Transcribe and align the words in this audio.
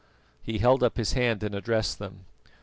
He 0.41 0.57
held 0.57 0.81
up 0.81 0.97
his 0.97 1.13
hand 1.13 1.43
and 1.43 1.53
addressed 1.53 1.99
them. 1.99 2.25